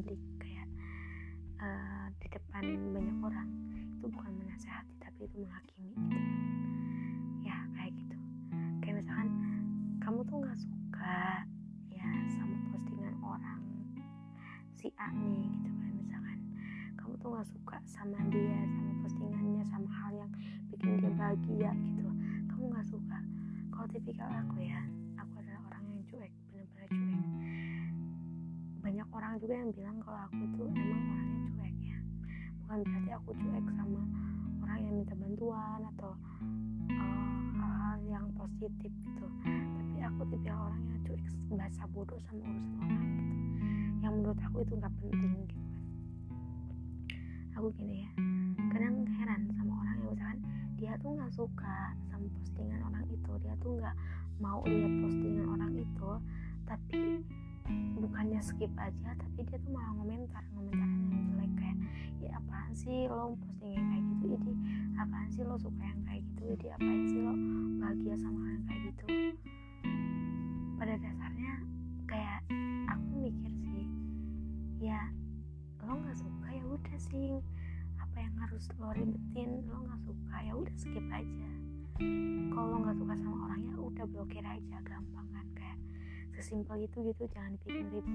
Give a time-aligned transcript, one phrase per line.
[0.00, 0.64] publik kayak
[1.60, 3.48] uh, di depan banyak orang
[4.00, 6.20] itu bukan menasehati tapi itu menghakimi gitu.
[7.44, 8.16] Ya kayak gitu.
[8.80, 9.28] Kayak misalkan
[10.00, 11.44] kamu tuh nggak suka
[11.92, 13.60] ya sama postingan orang
[14.72, 16.38] si A nih gitu kan misalkan.
[16.96, 20.32] Kamu tuh nggak suka sama dia sama postingannya sama hal yang
[20.72, 22.08] bikin dia bahagia gitu.
[22.48, 23.20] Kamu nggak suka?
[23.68, 24.80] Kalau tipikal aku ya
[25.20, 27.29] aku adalah orang yang cuek bener-bener cuek
[28.80, 31.98] banyak orang juga yang bilang kalau aku tuh emang orangnya cuek ya.
[32.64, 34.00] Bukan berarti aku cuek sama
[34.64, 36.12] orang yang minta bantuan atau
[36.96, 39.26] uh, hal-hal yang positif gitu.
[39.44, 43.32] Tapi aku tipe orang yang cuek bahasa bodoh sama urusan orang gitu.
[44.00, 45.78] Yang menurut aku itu nggak penting gitu kan.
[47.60, 48.10] Aku gini ya
[48.70, 50.38] kadang heran sama orang yang misalkan
[50.80, 53.96] dia tuh nggak suka sama postingan orang itu dia tuh nggak
[54.40, 56.10] mau lihat postingan orang itu
[56.64, 57.00] tapi
[58.00, 61.78] bukannya skip aja tapi dia tuh malah komentar komentaran yang jelek kayak
[62.20, 64.26] ya apaan sih lo posting yang kayak gitu?
[64.30, 64.52] Ini
[65.00, 66.42] apaan sih lo suka yang kayak gitu?
[66.52, 67.32] Ini apaan sih lo
[67.80, 69.04] bahagia sama yang kayak gitu?
[70.80, 71.52] Pada dasarnya
[72.08, 72.40] kayak
[72.88, 73.86] aku mikir sih
[74.80, 75.00] ya
[75.84, 77.32] lo nggak suka ya udah sih.
[78.00, 81.50] Apa yang harus lo ribetin lo nggak suka ya udah skip aja.
[82.52, 85.78] Kalau lo nggak suka sama orang ya udah blokir aja gampang kan kayak
[86.40, 88.06] sesimpel itu gitu jangan bikin ribet.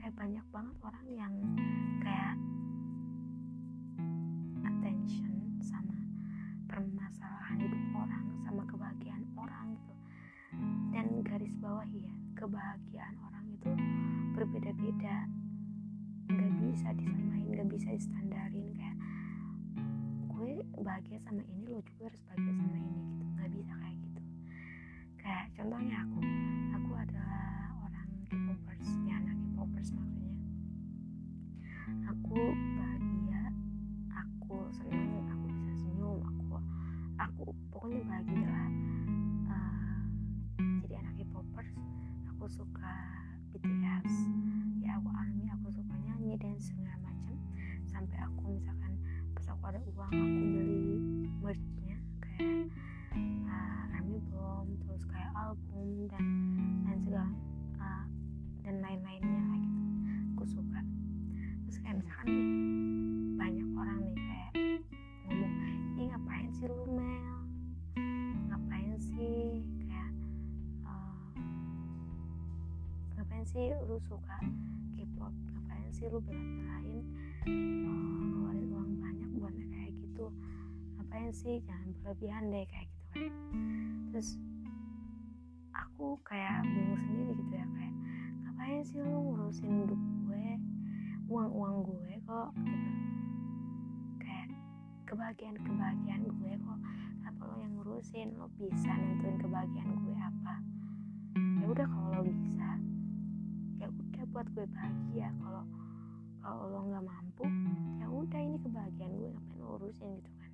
[0.00, 1.34] Kayak banyak banget orang yang
[2.00, 2.40] kayak
[4.64, 5.92] attention sama
[6.64, 9.94] permasalahan hidup orang sama kebahagiaan orang gitu.
[10.96, 13.70] Dan garis bawah ya kebahagiaan orang itu
[14.32, 15.28] berbeda-beda.
[16.32, 18.96] Nggak bisa disamain nggak bisa distandarin kayak
[20.32, 23.24] gue bahagia sama ini lo juga harus bahagia sama ini gitu.
[23.36, 23.89] Nggak bisa kayak
[25.30, 26.18] kayak contohnya aku.
[26.74, 30.34] Aku adalah orang K-popers ya anak K-popers maksudnya.
[32.10, 32.34] Aku
[73.40, 74.36] ngapain sih lu suka
[75.00, 75.32] K-pop?
[75.32, 77.00] Ngapain sih lu bela-belain
[77.48, 80.28] uh, ngeluarin uang banyak buat kayak gitu.
[81.00, 81.56] Ngapain sih?
[81.64, 83.32] Jangan berlebihan deh kayak gitu kan.
[84.12, 84.36] Terus
[85.72, 87.94] aku kayak bingung sendiri gitu ya kayak
[88.44, 90.46] ngapain sih lu ngurusin hidup gue?
[91.32, 92.88] Uang uang gue kok gitu.
[94.20, 94.48] Kayak
[95.08, 96.78] kebahagiaan kebahagiaan gue kok.
[97.24, 98.36] Kenapa lo yang ngurusin?
[98.36, 100.09] Lo bisa nentuin kebahagiaan gue
[104.40, 105.28] buat gue bahagia.
[105.36, 105.62] Kalau
[106.40, 107.44] kalau lo nggak mampu
[108.00, 110.52] ya udah ini kebahagiaan gue ngapain lo urusin gitu kan?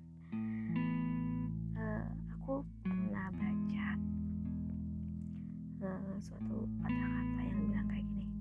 [1.79, 3.87] Uh, aku pernah baca
[5.87, 8.35] uh, suatu kata-kata yang bilang kayak gini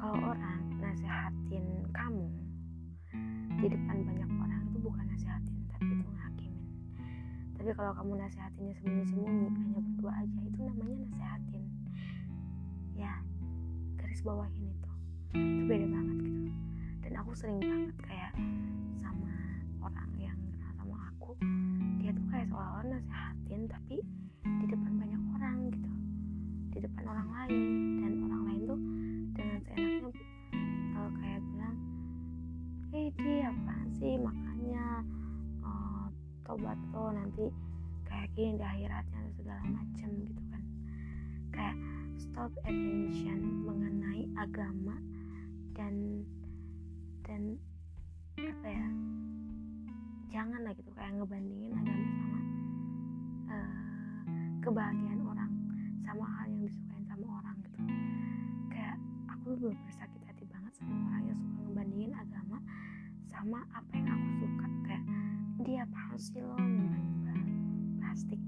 [0.00, 2.24] kalau orang nasehatin kamu
[3.60, 6.68] di depan banyak orang itu bukan nasehatin tapi itu ngakimin.
[7.60, 11.64] Tapi kalau kamu nasehatinnya sembunyi-sembunyi hanya berdua aja itu namanya nasehatin.
[12.96, 13.25] Ya
[14.16, 14.90] garis bawahin itu.
[15.36, 16.52] Itu beda banget gitu.
[17.04, 18.32] Dan aku sering banget kayak
[19.04, 19.28] sama
[19.84, 21.36] orang yang kenal sama aku
[22.00, 24.00] dia tuh kayak seolah-olah nasehatin tapi
[24.40, 25.90] di depan banyak orang gitu.
[26.72, 27.60] Di depan orang lain.
[28.00, 28.80] Dan orang lain tuh
[29.36, 30.08] dengan seenaknya
[30.96, 31.76] uh, kayak bilang
[32.96, 34.84] eh dia apaan sih makanya
[35.60, 36.08] uh,
[36.48, 37.52] tobat lo nanti
[38.08, 40.62] kayak gini di akhiratnya segala macem gitu kan.
[41.52, 41.76] Kayak
[42.30, 44.98] stop attention mengenai agama
[45.78, 46.24] dan
[47.22, 47.54] dan
[48.36, 48.88] apa ya
[50.30, 52.40] jangan lah gitu kayak ngebandingin agama sama
[53.50, 53.72] uh,
[54.60, 55.52] kebahagiaan orang
[56.02, 57.80] sama hal yang disukain sama orang gitu.
[58.70, 58.96] Kayak
[59.30, 62.58] aku bener sakit hati banget sama orang yang suka ngebandingin agama
[63.30, 64.66] sama apa yang aku suka.
[64.86, 65.02] Kayak
[65.90, 66.56] apaan sih lo?
[67.98, 68.40] Plastik.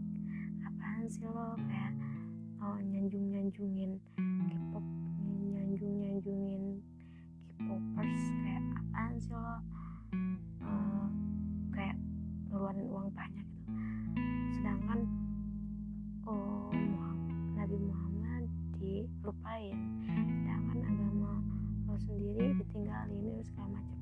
[0.62, 1.56] Apaan sih lo?
[1.66, 1.92] Kayak
[3.48, 3.96] nyanjungin
[4.52, 4.84] K-pop
[5.56, 6.84] nyanjung nyanjungin
[7.56, 9.56] K-popers kayak apaan sih lo?
[10.60, 11.08] Uh,
[11.72, 11.96] kayak
[12.52, 13.72] ngeluarin uang banyak gitu.
[14.52, 15.00] Sedangkan
[16.28, 16.68] oh
[17.56, 19.76] Nabi Muhammad dilupain.
[20.44, 21.40] Sedangkan agama
[21.88, 23.97] lo sendiri ditinggalin itu segala macam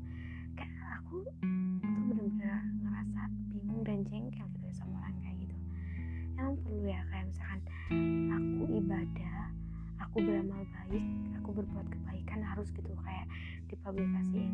[10.16, 11.04] aku beramal baik
[11.36, 13.28] aku berbuat kebaikan harus gitu kayak
[13.68, 14.48] dipublikasiin.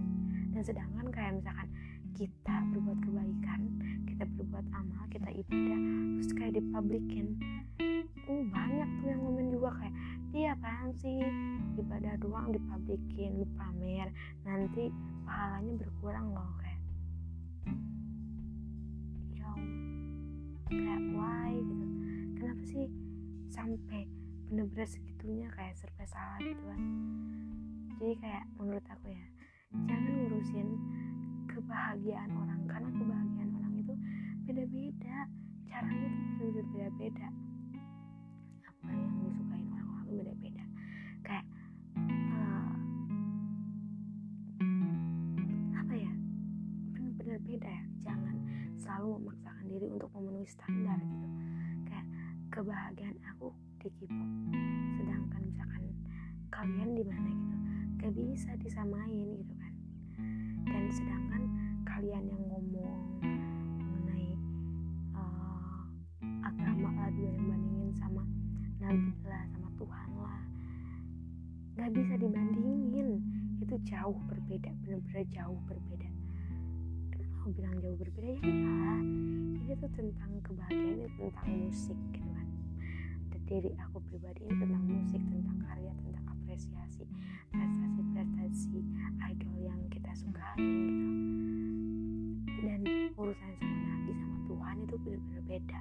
[0.51, 1.71] Dan sedangkan kayak misalkan
[2.19, 3.61] kita berbuat kebaikan
[4.11, 5.79] kita berbuat amal kita ibadah
[6.19, 7.39] terus kayak dipublikin
[8.27, 9.95] uh banyak tuh yang komen juga kayak
[10.35, 11.23] dia apaan sih?
[11.79, 14.11] Ibadah doang dipublikin pamer
[14.43, 14.91] nanti
[15.23, 16.83] pahalanya berkurang loh kayak.
[19.39, 19.51] Ya
[20.75, 21.55] kayak why?
[21.55, 21.87] gitu.
[22.35, 22.91] Kenapa sih
[23.47, 24.11] sampai
[24.53, 26.81] bener-bener segitunya kayak serba salah gitu kan.
[27.97, 29.25] Jadi kayak menurut aku ya
[29.89, 30.69] jangan ngurusin
[31.49, 33.97] kebahagiaan orang karena kebahagiaan orang itu
[34.45, 35.25] beda-beda
[35.73, 37.29] caranya tuh bener-bener beda-beda.
[38.69, 40.65] Apa yang disukain orang-orang beda-beda.
[41.25, 41.47] Kayak
[42.37, 42.77] uh,
[45.81, 46.13] apa ya
[46.93, 47.85] bener-bener beda ya.
[48.05, 48.37] Jangan
[48.77, 51.29] selalu memaksakan diri untuk memenuhi standar gitu.
[51.89, 52.07] Kayak
[52.53, 53.49] kebahagiaan aku
[53.83, 54.31] di K-pop.
[54.95, 55.83] Sedangkan misalkan
[56.55, 57.57] kalian di mana gitu
[57.99, 59.75] gak bisa disamain gitu kan.
[60.71, 61.43] Dan sedangkan
[61.83, 62.99] kalian yang ngomong
[63.83, 64.39] mengenai
[65.19, 65.83] uh,
[66.47, 68.23] agama lah dua yang bandingin sama
[68.79, 70.43] nabi lah sama Tuhan lah
[71.73, 73.09] nggak bisa dibandingin.
[73.63, 76.11] Itu jauh berbeda benar-benar jauh berbeda.
[77.15, 78.47] Kenapa bilang jauh berbeda?
[78.47, 78.95] Ya
[79.63, 82.32] ini tuh tentang kebahagiaan ini tentang musik gitu
[83.53, 87.05] dari aku pribadi ini tentang musik tentang karya tentang apresiasi
[87.53, 88.81] prestasi-prestasi
[89.29, 91.05] idol yang kita sukai gitu.
[92.65, 92.81] Dan
[93.13, 95.79] urusan sama Nabi sama Tuhan itu benar-benar beda.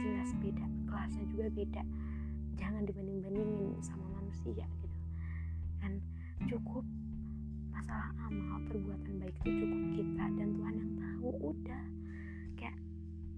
[0.00, 1.82] Jelas beda kelasnya juga beda.
[2.56, 4.98] Jangan dibanding-bandingin sama manusia gitu.
[5.84, 6.00] Kan
[6.48, 6.88] cukup
[7.68, 11.84] masalah amal perbuatan baik itu cukup kita dan Tuhan yang tahu udah.
[12.56, 12.80] Kayak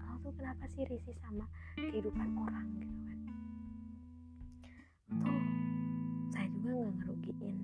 [0.07, 1.43] lo tuh kenapa sih risih sama
[1.75, 2.71] kehidupan orang?
[2.79, 3.19] Gitu kan
[5.21, 5.41] tuh
[6.33, 7.57] saya juga nggak ngerugiin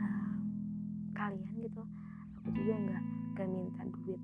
[0.00, 0.34] uh,
[1.12, 1.82] kalian gitu.
[2.40, 3.04] Aku juga nggak
[3.36, 4.22] nggak minta duit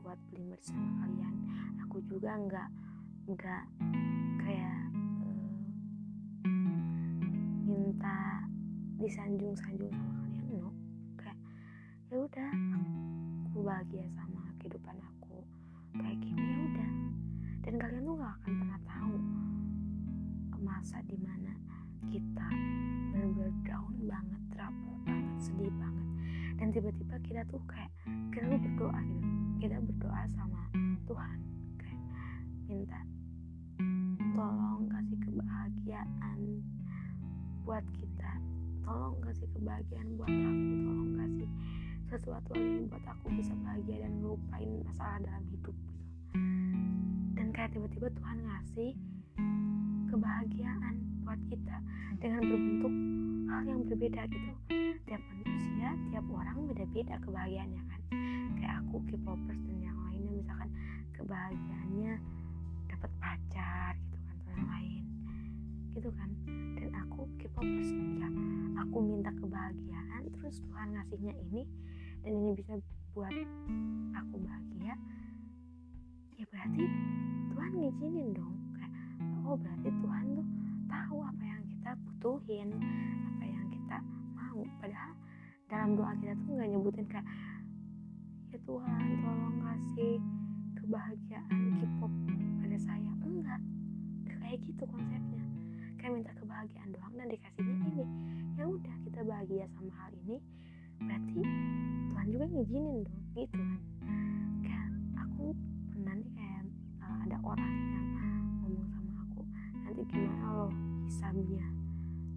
[0.00, 1.34] buat beli merch sama kalian.
[1.84, 2.68] Aku juga nggak
[3.28, 3.64] nggak
[4.40, 4.80] kayak
[5.20, 5.52] uh,
[7.68, 8.48] minta
[8.96, 10.70] disanjung-sanjung sama kalian no.
[11.20, 11.38] Kayak
[12.08, 12.50] ya udah
[13.50, 15.44] aku bahagia sama kehidupan aku
[16.00, 16.90] kayak gini ya udah.
[17.60, 19.16] Dan kalian tuh gak akan pernah tahu
[20.64, 21.19] masa di mana
[22.10, 22.48] kita
[23.14, 26.08] benar-benar down banget rapuh banget sedih banget.
[26.58, 27.90] Dan tiba-tiba kita tuh kayak
[28.34, 29.28] kita tuh berdoa gitu.
[29.62, 30.62] Kita berdoa sama
[31.06, 31.38] Tuhan
[31.78, 32.02] kayak
[32.66, 33.00] minta
[34.34, 36.40] tolong kasih kebahagiaan
[37.62, 38.32] buat kita.
[38.82, 41.48] Tolong kasih kebahagiaan buat aku tolong kasih
[42.10, 46.06] sesuatu yang buat aku bisa bahagia dan ngelupain masalah dalam hidup gitu.
[47.38, 48.90] Dan kayak tiba-tiba Tuhan ngasih
[50.10, 51.76] kebahagiaan buat kita
[52.20, 52.94] dengan berbentuk
[53.50, 54.50] hal yang berbeda gitu.
[55.08, 58.00] Tiap manusia tiap orang beda-beda kebahagiaannya kan.
[58.60, 60.70] Kayak aku K-popers dan yang lainnya misalkan
[61.16, 62.12] kebahagiaannya
[62.90, 65.04] dapat pacar gitu kan atau yang lain.
[65.96, 66.30] Gitu kan.
[66.78, 68.28] Dan aku K-popers ya
[68.80, 71.62] aku minta kebahagiaan terus Tuhan ngasihnya ini
[72.24, 72.76] dan ini bisa
[73.10, 73.34] buat
[74.14, 74.94] aku bahagia
[76.38, 76.84] ya berarti
[77.52, 78.54] Tuhan ngizinin dong.
[78.78, 78.92] Kayak
[79.44, 80.46] oh berarti Tuhan tuh
[82.20, 82.68] butuhin
[83.32, 83.96] apa yang kita
[84.36, 84.60] mau.
[84.76, 85.16] Padahal
[85.72, 87.24] dalam doa kita tuh nggak nyebutin kayak
[88.52, 90.14] ya Tuhan tolong kasih
[90.76, 92.12] kebahagiaan K-pop
[92.60, 93.12] pada saya.
[93.24, 93.60] Enggak.
[94.36, 95.44] Kayak gitu konsepnya.
[95.96, 98.04] Kayak minta kebahagiaan doang dan dikasihnya ini
[98.60, 100.36] ya udah kita bahagia sama hal ini
[101.00, 101.40] berarti
[102.12, 103.80] Tuhan juga ngizinin dong gitu kan.
[104.60, 104.88] Kayak
[105.24, 105.56] aku
[105.88, 106.62] pernah nih kayak
[107.00, 108.08] uh, ada orang yang
[108.60, 109.40] ngomong sama aku
[109.88, 110.68] nanti gimana lo
[111.08, 111.79] hisabnya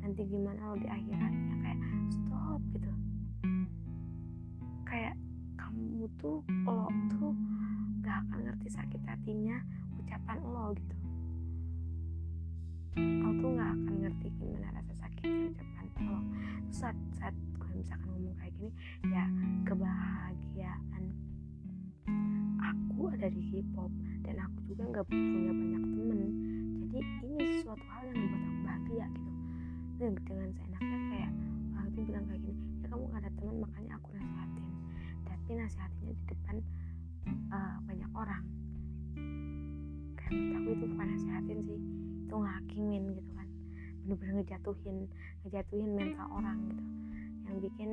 [0.03, 1.79] nanti gimana lo di akhiratnya kayak
[2.11, 2.91] stop gitu.
[4.83, 5.15] Kayak
[5.55, 7.31] kamu tuh lo tuh
[8.03, 9.63] gak akan ngerti sakit hatinya
[9.95, 10.95] ucapan lo gitu.
[12.99, 16.19] Lo tuh gak akan ngerti gimana rasa sakitnya ucapan lo.
[16.67, 18.71] Terus saat saat gue misalkan ngomong kayak gini
[19.07, 19.23] ya
[19.63, 21.03] kebahagiaan
[22.59, 23.89] aku ada di hip hop
[24.27, 26.21] dan aku juga gak punya banyak temen.
[26.91, 29.32] Jadi ini sesuatu hal yang membuat aku bahagia gitu
[29.99, 31.31] dengan seenaknya kayak
[31.73, 34.65] orang itu bilang kayak gini ya kamu gak ada teman makanya aku nasihatin
[35.23, 36.55] tapi nasihatinnya di depan
[37.51, 38.43] uh, banyak orang.
[40.15, 41.79] Kayak aku itu bukan nasihatin sih
[42.23, 43.47] itu ngakimin gitu kan.
[44.07, 44.97] Bener-bener ngejatuhin
[45.43, 46.83] ngejatuhin mental orang gitu.
[47.43, 47.89] Yang bikin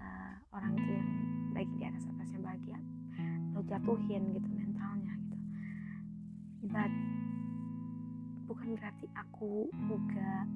[0.00, 1.08] uh, orang itu yang
[1.52, 2.78] lagi di atas atasnya bahagia
[3.52, 5.36] lo jatuhin gitu mentalnya gitu.
[6.72, 6.92] But
[8.48, 10.48] bukan berarti aku juga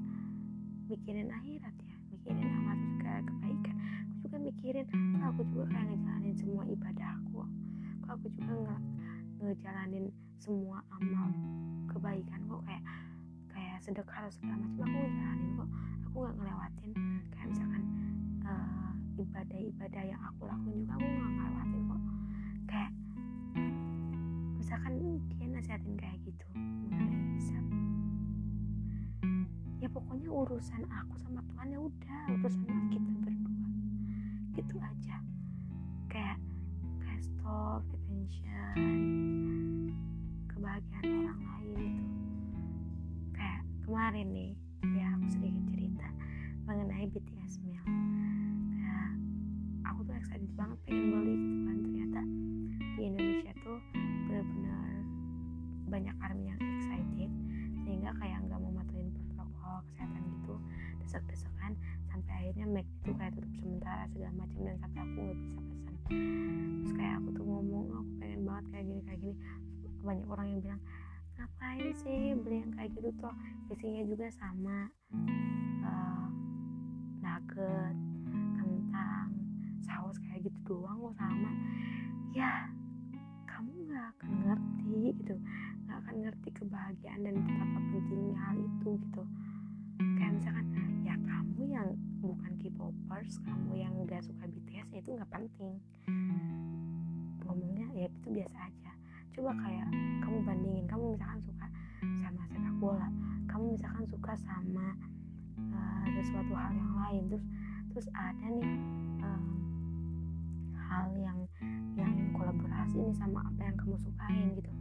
[0.86, 3.76] mikirin akhirat ya mikirin amal juga kebaikan.
[4.06, 4.86] Aku juga mikirin
[5.18, 7.42] oh, aku juga kayak ngejalanin semua ibadah aku?
[8.06, 8.80] Kok aku juga nggak
[9.42, 10.04] ngejalanin
[10.38, 11.28] semua amal
[11.90, 12.62] kebaikan kok?
[12.66, 12.84] Kayak
[13.50, 15.70] kayak sedekah atau segala macam aku ngejalanin kok.
[16.06, 16.92] Aku nggak ngelewatin
[17.34, 17.82] kayak misalkan
[18.46, 22.02] uh, ibadah-ibadah yang aku lakuin juga aku nggak ngelewatin kok.
[22.70, 22.92] Kayak
[24.54, 24.92] misalkan
[25.34, 26.46] dia nasihatin kayak gitu
[29.86, 33.66] ya pokoknya urusan aku sama Tuhan ya udah urusan kita berdua.
[34.58, 35.16] Gitu aja.
[36.10, 36.42] Kayak
[36.98, 38.82] kayak stop attention
[40.50, 42.58] kebahagiaan orang lain itu
[43.30, 44.52] kayak kemarin nih
[44.98, 46.08] ya aku sedikit cerita
[46.66, 47.86] mengenai BTS Meal
[48.74, 49.14] kayak
[49.86, 51.76] aku tuh excited banget pengen beli gitu kan.
[51.86, 52.20] Ternyata
[52.74, 53.78] di Indonesia tuh
[54.26, 54.98] benar-benar
[55.86, 56.65] banyak army yang
[62.56, 65.92] akhirnya Mac itu kayak tutup sementara segala macam dan sampai aku nggak bisa pesan.
[66.80, 69.36] Terus kayak aku tuh ngomong aku pengen banget kayak gini kayak gini.
[70.00, 70.82] Banyak orang yang bilang
[71.36, 73.34] ngapain sih beli yang kayak gitu tuh
[73.68, 74.76] isinya juga sama
[75.84, 76.28] uh,
[77.20, 77.96] nugget
[78.56, 79.28] kentang
[79.84, 81.50] saus kayak gitu doang kok sama.
[82.32, 82.72] Ya
[83.52, 85.36] kamu nggak akan ngerti gitu
[85.84, 89.22] nggak akan ngerti kebahagiaan dan betapa pentingnya hal itu gitu.
[90.16, 90.66] Kayak misalkan
[91.04, 91.88] ya kamu yang
[92.34, 95.74] bukan K-popers kamu yang nggak suka BTS ya itu nggak penting.
[97.46, 98.92] Ngomongnya ya itu biasa aja.
[99.36, 99.88] Coba kayak
[100.24, 101.66] kamu bandingin kamu misalkan suka
[102.20, 103.08] sama sepak bola
[103.56, 104.86] kamu misalkan suka sama
[105.72, 107.44] uh, sesuatu hal yang lain terus
[107.88, 108.68] terus ada nih
[109.24, 109.46] um,
[110.76, 111.38] hal yang
[111.96, 114.72] yang kolaborasi nih sama apa yang kamu sukain gitu.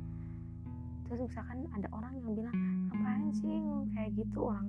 [1.08, 2.56] Terus misalkan ada orang yang bilang
[2.92, 3.56] ngapain sih
[3.96, 4.68] kayak gitu orang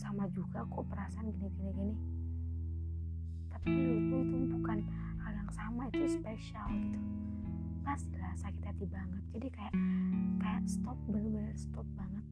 [0.00, 1.70] sama juga kok perasaan gini gini.
[1.76, 2.20] Gini
[3.60, 4.78] tapi menurutku itu bukan
[5.20, 6.96] hal yang sama itu spesial gitu.
[7.84, 9.20] Pastilah sakit hati banget.
[9.36, 9.74] Jadi kayak
[10.40, 12.24] kayak stop bener-bener stop banget.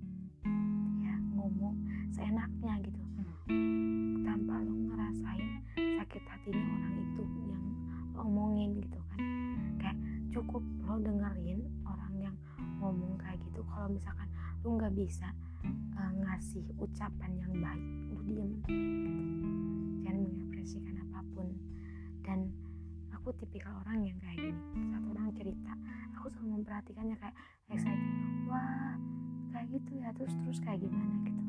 [1.04, 1.76] Ya ngomong
[2.16, 2.96] seenaknya gitu.
[4.24, 7.22] Tanpa lo ngerasain sakit hatinya orang itu
[7.52, 7.64] yang
[8.16, 9.20] lo omongin gitu kan.
[9.76, 9.98] Kayak
[10.32, 12.36] cukup lo dengerin orang yang
[12.80, 13.60] ngomong kayak gitu.
[13.68, 14.32] Kalau misalkan
[14.64, 15.28] lo nggak bisa
[16.38, 17.82] ngasih ucapan yang baik.
[18.14, 18.70] Lo diem gitu.
[20.06, 21.50] jangan mengekspresikan apa pun.
[22.22, 22.54] Dan
[23.10, 24.62] aku tipikal orang yang kayak gini.
[24.86, 25.74] Saat orang cerita
[26.14, 27.34] aku selalu memperhatikannya kayak
[27.74, 28.06] excited
[28.46, 28.94] wah
[29.50, 31.42] kayak gitu ya terus terus kayak gimana gitu.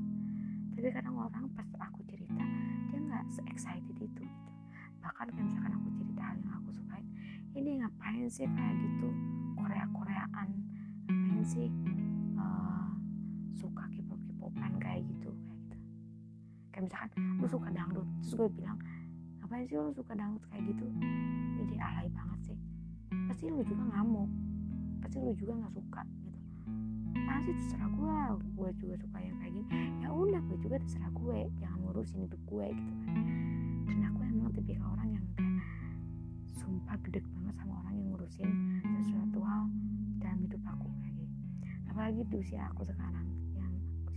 [0.73, 2.41] Tapi kadang orang pas aku cerita
[2.89, 4.25] dia nggak se excited itu gitu.
[5.05, 7.05] Bahkan kayak misalkan aku cerita hal yang aku sukain
[7.53, 9.13] ini ngapain sih kayak gitu?
[9.53, 10.49] Korea Koreaan
[11.05, 11.69] ngapain sih?
[11.69, 12.08] suka
[14.49, 15.77] K-popan kayak gitu kayak gitu.
[16.73, 18.77] Kayak misalkan lu suka dangdut terus gue bilang
[19.37, 20.85] ngapain sih lu suka dangdut kayak gitu?
[21.61, 22.57] Jadi alay banget sih.
[23.29, 24.29] Pasti lu juga ngamuk
[25.05, 26.39] pasti lu juga nggak suka gitu.
[27.29, 28.17] Ah sih terserah gue
[28.57, 29.69] gue juga suka yang kayak gini.
[30.01, 33.17] Ya udah gue juga terserah gue jangan ngurusin hidup gue gitu kan.
[33.85, 35.61] Dan aku emang tipikal orang yang kayak
[36.57, 38.49] sumpah gede banget sama orang yang ngurusin
[38.81, 39.69] sesuatu hal
[40.17, 41.37] dalam hidup aku kayak gitu.
[41.93, 43.29] Apalagi di usia aku sekarang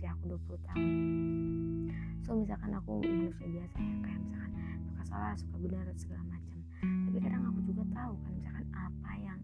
[0.03, 0.91] usia aku 20 tahun.
[2.27, 6.59] So misalkan aku manusia biasa ya kayak misalkan suka salah suka benar segala macam.
[6.83, 9.39] Tapi kadang aku juga tahu kan misalkan apa yang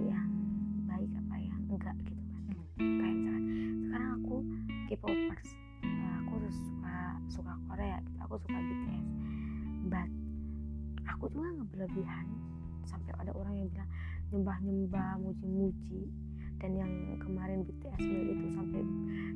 [0.00, 0.30] yang
[0.88, 2.42] baik apa yang enggak gitu kan.
[2.80, 3.44] Kayak misalkan
[3.84, 4.36] sekarang aku
[4.88, 5.50] K-popers.
[6.24, 6.96] Aku suka
[7.28, 9.06] suka Korea gitu aku suka BTS
[9.92, 10.08] but
[11.04, 12.26] aku juga nggak berlebihan.
[12.88, 13.90] Sampai ada orang yang bilang
[14.32, 16.02] nyembah nyembah muji muji
[16.62, 18.86] dan yang kemarin BTS Mil itu sampai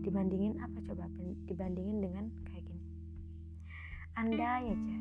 [0.06, 1.10] dibandingin apa coba?
[1.50, 2.86] Dibandingin dengan kayak gini.
[4.14, 4.96] Andai aja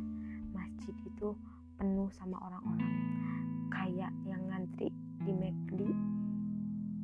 [0.50, 1.38] masjid itu
[1.78, 2.94] penuh sama orang-orang
[3.70, 4.90] kayak yang ngantri
[5.22, 5.82] di McD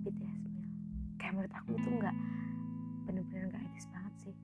[0.09, 0.65] BTS Meal
[1.21, 2.15] kayak menurut aku itu nggak
[3.05, 4.35] bener-bener nggak etis banget sih.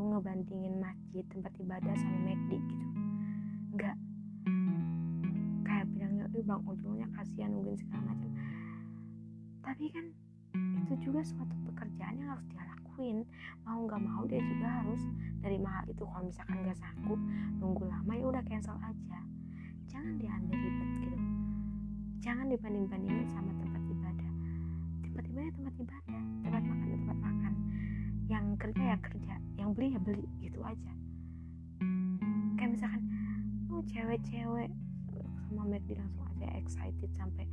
[0.00, 2.86] Lu ngebandingin masjid tempat ibadah sama McD gitu
[3.76, 3.96] nggak.
[5.68, 8.29] Kayak bilangnya bang ujungnya kasihan mungkin segala macam
[9.60, 10.06] tapi kan
[10.90, 13.18] itu juga suatu pekerjaan yang harus dia lakuin.
[13.62, 15.02] Mau nggak mau dia juga harus
[15.40, 16.02] dari mahal itu.
[16.02, 17.20] Kalau misalkan nggak sanggup
[17.62, 19.20] nunggu lama ya udah cancel aja.
[19.86, 21.18] Jangan diambil ribet gitu.
[22.20, 24.32] Jangan dibanding bandingin sama tempat ibadah.
[25.06, 26.22] Tempat ibadah tempat ibadah.
[26.42, 27.52] Tempat makan ya tempat makan.
[28.26, 29.34] Yang kerja ya kerja.
[29.56, 30.26] Yang beli ya beli.
[30.42, 30.92] Gitu aja.
[32.58, 33.02] Kayak misalkan
[33.70, 34.70] oh cewek-cewek.
[35.50, 37.46] Sama McD langsung aja excited sampai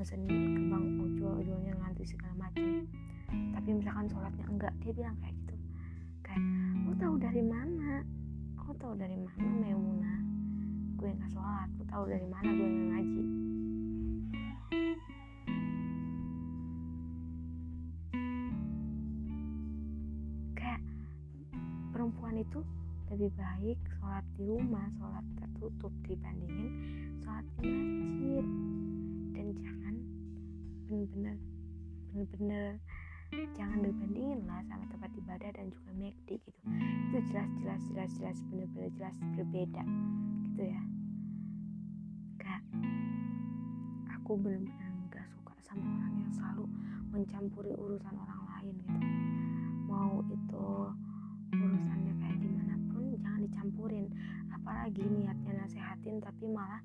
[0.00, 0.32] mesen ke
[0.72, 2.88] bang ojol ojolnya ngantri segala macam.
[3.28, 5.54] Tapi misalkan sholatnya enggak dia bilang kayak gitu.
[6.24, 6.40] Kayak
[6.88, 8.00] lo tahu dari mana?
[8.64, 10.14] Lo tahu dari mana Memuna
[10.96, 11.68] gue nggak sholat.
[11.76, 13.22] Lo tahu dari mana gue nggak ngaji?
[20.56, 20.80] Kayak
[21.92, 22.64] perempuan itu
[23.12, 26.72] lebih baik sholat di rumah sholat tertutup dibandingin
[27.20, 28.46] sholat di masjid.
[29.30, 29.79] Dan jangan
[30.90, 31.38] bener-bener
[32.10, 32.82] bener-bener
[33.54, 36.60] jangan dibandingin lah sama tempat ibadah dan juga McD gitu.
[37.06, 39.86] Itu jelas jelas jelas jelas bener-bener jelas berbeda
[40.50, 40.82] gitu ya.
[42.42, 42.62] Kak
[44.18, 46.66] aku bener-bener gak suka sama orang yang selalu
[47.14, 49.00] mencampuri urusan orang lain gitu.
[49.86, 50.66] Mau itu
[51.54, 54.10] urusannya kayak gimana pun jangan dicampurin.
[54.50, 56.82] Apalagi niatnya nasehatin tapi malah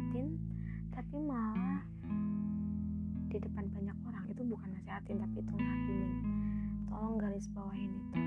[0.00, 0.40] nasehatin
[0.96, 1.84] tapi malah
[3.30, 6.12] di depan banyak orang itu bukan nasehatin tapi itu ngakimin
[6.88, 8.18] tolong garis bawahin itu.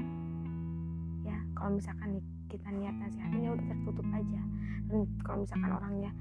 [1.26, 4.42] Ya kalau misalkan kita niat nasehatin ya udah tertutup aja.
[4.86, 6.12] Dan kalau misalkan orangnya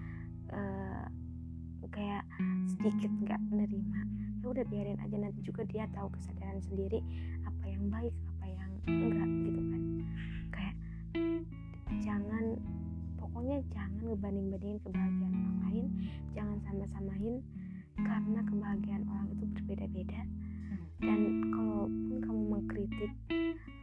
[0.51, 1.07] uh,
[1.93, 2.25] kayak
[2.73, 4.01] sedikit nggak menerima
[4.41, 5.17] ya udah biarin aja.
[5.21, 7.05] Nanti juga dia tahu kesadaran sendiri
[7.45, 9.83] apa yang baik apa yang enggak gitu kan.
[10.51, 10.77] Kayak
[12.03, 12.45] jangan
[13.43, 15.87] pokoknya jangan ngebanding-bandingin kebahagiaan orang lain
[16.31, 17.43] jangan sama-samain
[17.99, 20.23] karena kebahagiaan orang itu berbeda-beda.
[21.03, 23.11] Dan kalaupun kamu mengkritik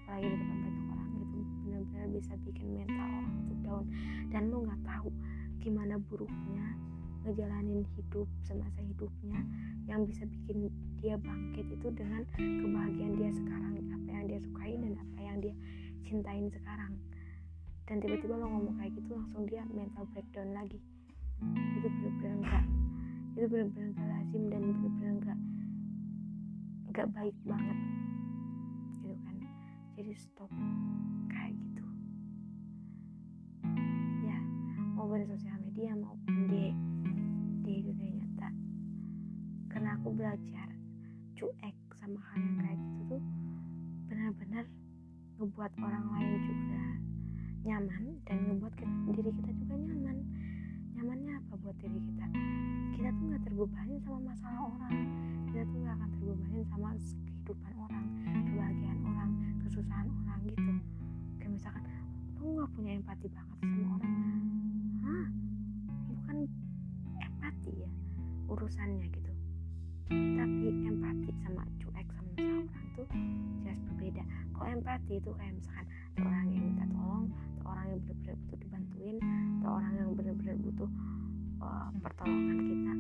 [0.08, 3.84] apalagi di depan banyak orang gitu benar-benar bisa bikin mental orang itu down.
[4.32, 5.12] Dan lo nggak tahu
[5.60, 6.66] gimana buruknya
[7.28, 9.44] ngejalanin hidup semasa hidupnya
[9.92, 10.72] yang bisa bikin
[11.04, 15.56] dia bangkit itu dengan kebahagiaan dia sekarang apa yang dia sukai dan apa yang dia
[16.08, 16.96] cintain sekarang
[17.90, 20.78] dan tiba-tiba lo ngomong kayak gitu langsung dia mental breakdown lagi.
[21.74, 22.66] Itu bener-bener enggak
[23.34, 25.40] itu bener-bener enggak lazim dan bener-bener enggak
[26.86, 27.78] enggak baik banget.
[29.02, 29.36] Gitu kan.
[29.98, 30.52] Jadi stop.
[31.34, 31.86] Kayak gitu.
[34.22, 34.38] Ya
[34.94, 36.70] mau di sosial media maupun di
[37.66, 38.50] di dunia nyata.
[39.74, 40.70] Karena aku belajar
[41.34, 43.24] cuek sama hal yang kayak gitu tuh
[44.14, 44.66] benar-benar
[45.42, 46.79] ngebuat orang lain juga
[47.64, 50.18] nyaman dan ngebuat kita, diri kita juga nyaman.
[50.96, 52.28] Nyamannya apa buat diri kita?
[52.96, 54.96] Kita tuh nggak terbebani sama masalah orang.
[55.50, 56.90] Kita tuh nggak akan terbebani sama
[57.50, 58.06] kehidupan orang
[58.46, 59.32] kebahagiaan orang
[59.66, 60.74] kesusahan orang gitu.
[61.42, 61.84] Kayak misalkan
[62.38, 64.14] lu nggak punya empati banget sama orang.
[65.02, 65.28] Hah?
[66.12, 66.38] Bukan
[67.18, 67.92] empati ya
[68.52, 69.32] urusannya gitu.
[70.12, 73.08] Tapi empati sama cuek sama masalah orang tuh
[73.64, 74.24] jelas berbeda.
[74.54, 75.86] Kalau empati itu kayak misalkan
[76.20, 76.99] orang yang minta tolong
[77.70, 79.18] orang yang benar-benar butuh dibantuin
[79.62, 80.90] atau orang yang benar-benar butuh
[81.62, 82.94] uh, pertolongan kita.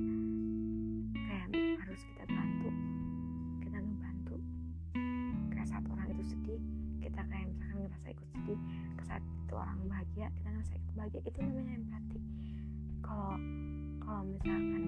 [1.17, 1.47] Kayak
[1.81, 2.69] harus kita bantu
[3.65, 4.35] kita ngebantu.
[5.49, 6.61] Kayak saat orang itu sedih
[6.99, 8.59] kita kayak misalkan ngerasa ikut sedih
[8.99, 11.19] ke saat itu orang bahagia kita ngerasa ikut bahagia.
[11.25, 12.19] Itu namanya empati.
[13.01, 13.33] Kalau
[14.05, 14.83] kalau misalkan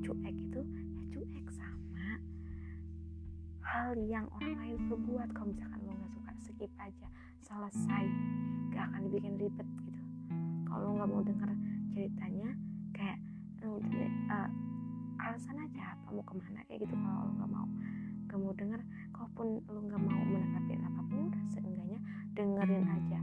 [0.00, 0.82] cuek itu ya
[1.12, 2.08] cuek sama
[3.60, 5.28] hal yang orang lain perbuat.
[5.36, 7.08] Kalau misalkan lo nggak suka skip aja
[7.46, 8.04] selesai
[8.74, 10.02] gak akan dibikin ribet gitu.
[10.66, 11.50] Kalau lo nggak mau denger
[11.94, 12.50] ceritanya
[12.90, 13.22] kayak
[13.62, 14.50] uh,
[15.22, 17.66] alasan aja apa mau ke mana kayak gitu kalau lo nggak mau.
[18.26, 18.80] Gak mau denger
[19.14, 22.00] kalaupun lo nggak mau menanggapi apa pun ya udah seenggaknya
[22.34, 23.18] dengerin aja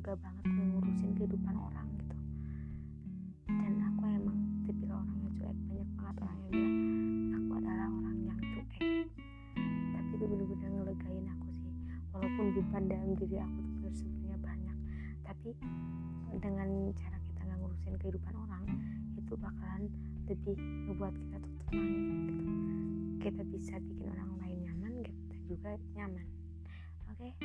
[0.00, 2.16] lega banget ngurusin kehidupan orang gitu.
[3.52, 6.76] Dan aku emang tipikal orang yang cuek banyak banget orang yang bilang
[7.36, 8.68] aku adalah orang yang cuek.
[9.92, 11.72] Tapi itu benar-benar ngelegain aku sih.
[12.16, 14.76] Walaupun beban dalam diri aku tuh sebenarnya banyak
[15.20, 15.50] tapi
[16.40, 18.64] dengan cara kita nggak ngurusin kehidupan orang
[19.20, 19.84] itu bakalan
[20.32, 20.56] lebih
[20.88, 21.92] ngebuat kita tuh tenang
[22.24, 22.42] gitu.
[23.20, 26.24] Kita bisa bikin orang lain nyaman kita juga nyaman.
[27.20, 27.36] Okay?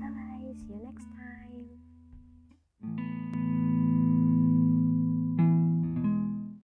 [0.00, 1.87] bye bye see you next time
[2.80, 3.47] Música